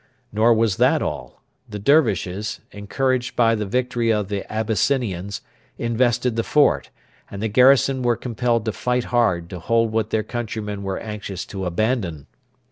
Nor 0.33 0.55
was 0.55 0.77
that 0.77 1.03
all. 1.03 1.43
The 1.69 1.77
Dervishes, 1.77 2.59
encouraged 2.71 3.35
by 3.35 3.53
the 3.53 3.67
victory 3.67 4.11
of 4.11 4.29
the 4.29 4.51
Abyssinians, 4.51 5.41
invested 5.77 6.35
the 6.35 6.41
fort, 6.43 6.89
and 7.29 7.39
the 7.39 7.47
garrison 7.47 8.01
were 8.01 8.17
compelled 8.17 8.65
to 8.65 8.71
fight 8.71 9.03
hard 9.13 9.47
to 9.51 9.59
hold 9.59 9.91
what 9.91 10.09
their 10.09 10.23
countrymen 10.23 10.81
were 10.81 10.97
anxious 10.97 11.45
to 11.45 11.65
abandon. 11.67 12.25